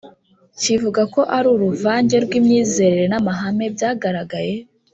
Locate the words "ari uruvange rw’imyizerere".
1.37-3.03